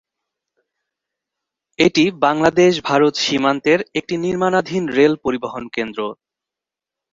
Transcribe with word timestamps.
এটি 1.79 2.03
বাংলাদেশ-ভারত 2.21 3.13
সীমান্তের 3.17 3.79
একটি 3.95 4.15
নির্মাণাধীন 4.17 4.83
রেল 4.89 5.13
পরিবহন 5.23 5.63
কেন্দ্র। 5.67 5.99